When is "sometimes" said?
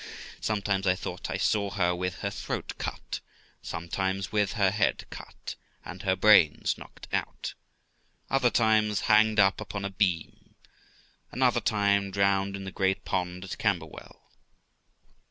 0.39-0.87, 3.61-4.31